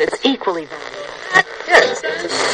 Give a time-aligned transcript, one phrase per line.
[0.00, 0.98] It's equally valuable.
[2.00, 2.52] Time.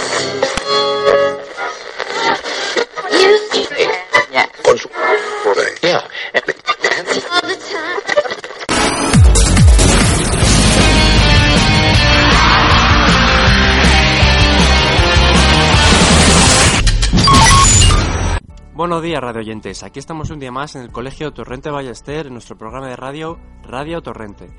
[18.79, 19.82] Buenos días, radio oyentes.
[19.82, 23.36] Aquí estamos un día más en el Colegio Torrente Ballester en nuestro programa de radio
[23.64, 24.50] Radio Torrente.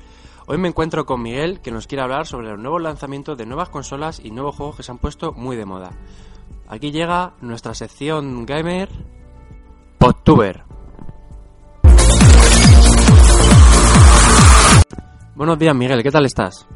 [0.52, 3.68] Hoy me encuentro con Miguel, que nos quiere hablar sobre los nuevos lanzamientos de nuevas
[3.68, 5.92] consolas y nuevos juegos que se han puesto muy de moda.
[6.66, 8.88] Aquí llega nuestra sección gamer
[9.96, 10.64] Podtuber.
[15.36, 16.02] Buenos días, Miguel.
[16.02, 16.66] ¿Qué tal estás?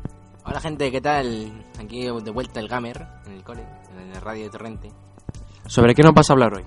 [0.44, 1.66] Hola gente, ¿qué tal?
[1.80, 3.66] Aquí de vuelta el Gamer, en el cole,
[3.98, 4.92] en el radio de Torrente.
[5.66, 6.64] ¿Sobre qué nos vas a hablar hoy?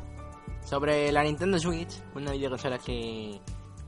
[0.65, 3.39] Sobre la Nintendo Switch, una videoconsola que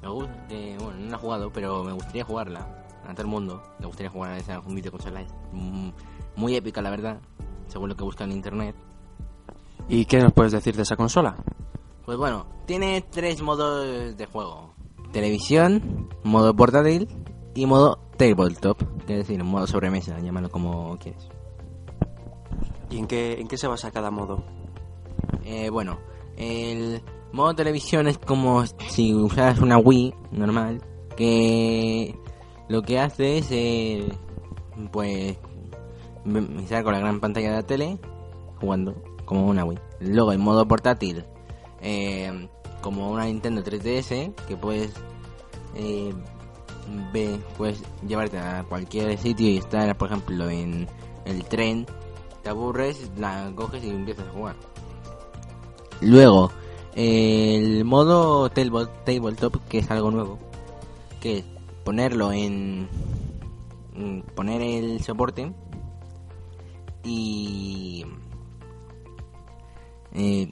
[0.02, 2.86] me gusta, que, bueno, no la he jugado, pero me gustaría jugarla.
[3.10, 5.22] A todo el mundo le gustaría jugar a esa videoconsola.
[5.22, 5.90] Es mm,
[6.36, 7.20] muy épica, la verdad,
[7.68, 8.76] según lo que busca en internet.
[9.88, 11.36] ¿Y qué nos puedes decir de esa consola?
[12.06, 14.76] Pues bueno, tiene tres modos de juego.
[15.12, 17.08] Televisión, modo portátil
[17.56, 21.28] y modo tabletop, que es decir, modo sobremesa, llámalo como quieres.
[22.92, 24.44] ¿Y en qué, en qué se basa cada modo?
[25.46, 25.98] Eh, bueno,
[26.38, 30.84] el modo televisión es como si usaras una Wii normal,
[31.18, 32.16] que
[32.70, 34.08] lo que hace es, eh,
[34.92, 35.36] pues,
[36.26, 37.98] m- estar con la gran pantalla de la tele
[38.62, 38.96] jugando
[39.26, 39.80] como una Wii.
[40.00, 41.26] Luego el modo portátil,
[41.82, 42.48] eh,
[42.82, 44.94] como una Nintendo 3DS, que puedes,
[45.76, 46.14] eh,
[47.14, 47.40] ve-
[48.08, 50.88] llevarte a cualquier sitio y estar, por ejemplo, en
[51.26, 51.86] el tren,
[52.44, 54.56] te aburres, la coges y empiezas a jugar.
[56.02, 56.52] Luego,
[56.96, 60.40] el modo table- tabletop, que es algo nuevo,
[61.20, 61.44] que
[61.90, 62.88] ponerlo en.
[64.36, 65.52] poner el soporte
[67.04, 68.06] y.
[70.14, 70.52] eh,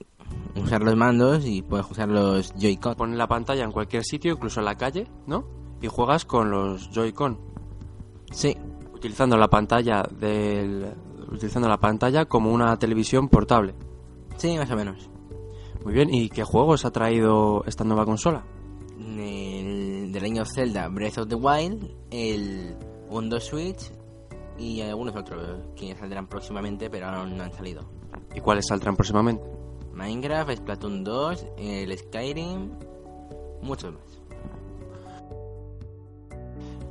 [0.56, 2.96] usar los mandos y puedes usar los Joy-Con.
[2.96, 5.46] Pones la pantalla en cualquier sitio, incluso en la calle, ¿no?
[5.80, 7.38] Y juegas con los Joy-Con,
[8.32, 8.58] Sí,
[8.96, 10.92] utilizando la pantalla del
[11.32, 13.76] utilizando la pantalla como una televisión portable.
[14.38, 15.08] sí, más o menos.
[15.86, 18.44] Muy bien, ¿y qué juegos ha traído esta nueva consola?
[18.98, 19.18] El
[20.28, 22.76] del año Zelda Breath of the Wild, el
[23.10, 23.92] Windows Switch
[24.58, 27.90] y algunos otros que saldrán próximamente, pero aún no han salido.
[28.36, 29.42] ¿Y cuáles saldrán próximamente?
[29.94, 32.72] Minecraft, Splatoon 2, el Skyrim,
[33.62, 34.22] muchos más.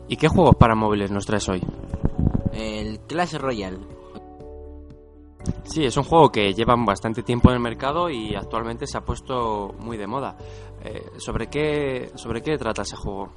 [0.08, 1.62] ¿Y qué juegos para móviles nos traes hoy?
[2.54, 3.96] El Clash Royale.
[5.64, 9.04] Sí, es un juego que llevan bastante tiempo en el mercado y actualmente se ha
[9.04, 10.38] puesto muy de moda.
[10.82, 13.30] Eh, ¿sobre, qué, ¿Sobre qué trata ese juego?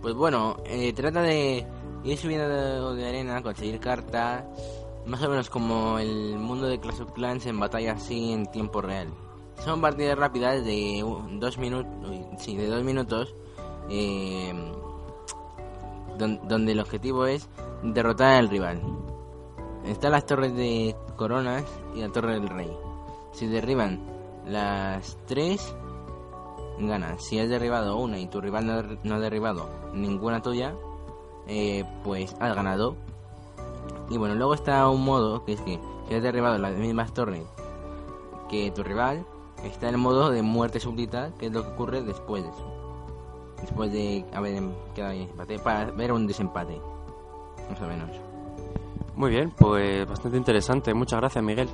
[0.00, 1.66] Pues bueno, eh, trata de
[2.04, 4.44] ir subiendo de, arena, conseguir cartas,
[5.06, 8.80] más o menos como el mundo de Clash of Clans en batalla así en tiempo
[8.80, 9.08] real.
[9.64, 11.92] Son partidas rápidas de dos minutos,
[12.38, 13.34] sí, de dos minutos,
[13.90, 14.52] eh,
[16.18, 17.48] don- donde el objetivo es
[17.82, 18.80] derrotar al rival.
[19.86, 22.70] Están las torres de coronas y la torre del rey.
[23.32, 24.00] Si derriban
[24.46, 25.74] las tres,
[26.78, 27.22] ganas.
[27.22, 28.66] Si has derribado una y tu rival
[29.02, 30.74] no, ha derribado ninguna tuya,
[31.46, 32.96] eh, pues has ganado.
[34.10, 37.44] Y bueno, luego está un modo que es que si has derribado las mismas torres
[38.48, 39.24] que tu rival,
[39.64, 42.50] está el modo de muerte súbdita, que es lo que ocurre después de.
[43.60, 46.80] Después de haber em- quedado empate, para ver un desempate.
[47.70, 48.10] Más o menos.
[49.16, 50.92] Muy bien, pues bastante interesante.
[50.92, 51.68] Muchas gracias, Miguel.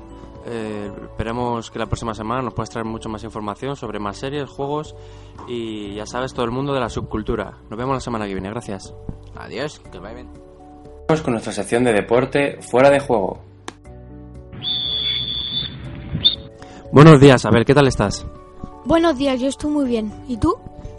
[0.45, 4.49] Eh, esperemos que la próxima semana nos puedas traer mucho más información sobre más series,
[4.49, 4.95] juegos
[5.47, 7.57] y ya sabes, todo el mundo de la subcultura.
[7.69, 8.49] Nos vemos la semana que viene.
[8.49, 8.93] Gracias.
[9.35, 10.29] Adiós, que vaya bien.
[11.07, 13.41] Vamos con nuestra sección de deporte fuera de juego.
[16.91, 18.25] Buenos días, Abel, ¿qué tal estás?
[18.83, 20.11] Buenos días, yo estoy muy bien.
[20.27, 20.55] ¿Y tú?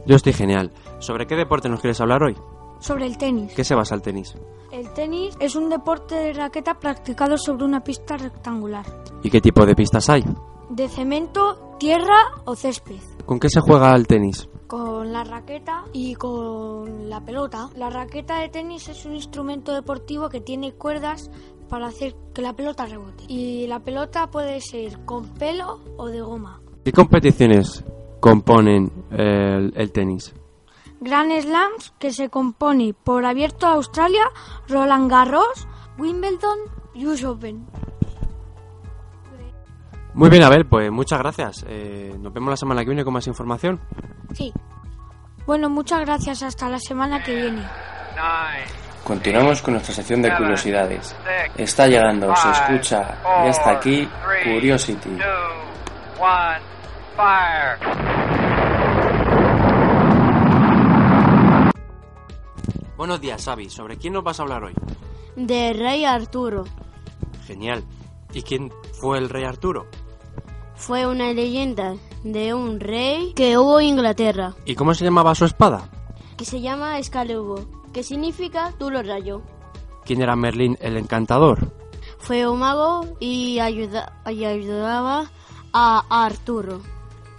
[0.07, 0.71] Yo estoy genial.
[0.99, 2.37] ¿Sobre qué deporte nos quieres hablar hoy?
[2.83, 3.53] Sobre el tenis.
[3.55, 4.35] ¿Qué se basa el tenis?
[4.73, 8.85] El tenis es un deporte de raqueta practicado sobre una pista rectangular.
[9.23, 10.25] ¿Y qué tipo de pistas hay?
[10.69, 12.99] De cemento, tierra o césped.
[13.25, 14.49] ¿Con qué se juega al tenis?
[14.67, 17.69] Con la raqueta y con la pelota.
[17.77, 21.31] La raqueta de tenis es un instrumento deportivo que tiene cuerdas
[21.69, 23.25] para hacer que la pelota rebote.
[23.29, 26.61] Y la pelota puede ser con pelo o de goma.
[26.85, 27.85] ¿Qué competiciones
[28.19, 30.35] componen el, el tenis?
[31.03, 34.23] Grand Slams que se compone por Abierto a Australia,
[34.69, 35.67] Roland Garros,
[35.99, 36.59] Wimbledon
[36.95, 37.67] y US Open.
[40.15, 41.65] Muy bien, Abel, pues muchas gracias.
[41.69, 43.81] Eh, nos vemos la semana que viene con más información.
[44.35, 44.53] Sí.
[45.47, 46.43] Bueno, muchas gracias.
[46.43, 47.63] Hasta la semana que viene.
[49.03, 51.17] Continuamos con nuestra sección de curiosidades.
[51.57, 54.09] Está llegando, se escucha y hasta aquí
[54.45, 55.19] Curiosity.
[63.03, 63.69] Buenos días, Xavi.
[63.69, 64.75] ¿Sobre quién nos vas a hablar hoy?
[65.35, 66.63] De Rey Arturo.
[67.49, 67.83] Genial.
[68.33, 68.71] ¿Y quién
[69.01, 69.89] fue el rey Arturo?
[70.77, 75.45] Fue una leyenda de un rey que hubo en Inglaterra, ¿Y cómo se llamaba su
[75.47, 75.89] espada?
[76.37, 79.43] que se llama Excalibur, que significa tú lo rayo.
[80.05, 81.73] ¿Quién era Merlín el encantador?
[82.21, 85.29] Fue un mago y, ayuda- y ayudaba
[85.73, 86.81] a Arturo.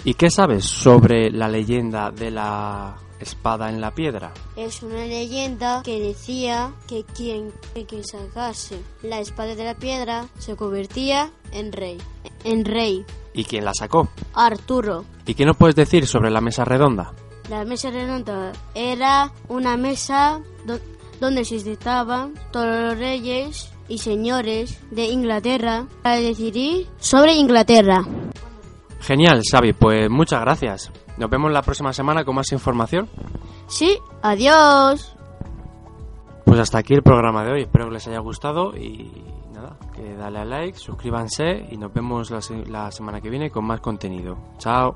[0.04, 4.31] ¿Y qué sabes sobre la leyenda de la espada en la piedra?
[4.56, 7.52] Es una leyenda que decía que quien
[7.88, 11.98] que sacase la espada de la piedra se convertía en rey.
[12.44, 13.04] En rey.
[13.34, 14.10] ¿Y quién la sacó?
[14.34, 15.06] Arturo.
[15.25, 17.14] ¿Y qué nos puedes decir sobre la mesa redonda?
[17.50, 20.80] La mesa redonda era una mesa do-
[21.20, 28.06] donde se sentaban todos los reyes y señores de Inglaterra para decidir sobre Inglaterra.
[29.03, 29.73] Genial, Xavi.
[29.73, 30.91] Pues muchas gracias.
[31.17, 33.07] Nos vemos la próxima semana con más información.
[33.67, 35.15] Sí, adiós.
[36.45, 37.61] Pues hasta aquí el programa de hoy.
[37.63, 39.11] Espero que les haya gustado y
[39.53, 43.50] nada, que dale a like, suscríbanse y nos vemos la se- la semana que viene
[43.51, 44.38] con más contenido.
[44.57, 44.95] Chao.